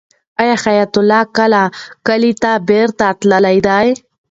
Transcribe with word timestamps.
آیا 0.41 0.55
حیات 0.65 0.93
الله 0.99 1.21
کله 1.37 1.63
کلي 2.07 2.33
ته 2.41 2.51
بېرته 2.69 3.07
تللی 3.19 3.57
دی؟ 3.67 3.87